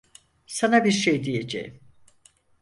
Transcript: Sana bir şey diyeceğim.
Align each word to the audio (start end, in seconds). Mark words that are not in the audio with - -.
Sana 0.45 0.85
bir 0.85 0.91
şey 0.91 1.23
diyeceğim. 1.23 1.79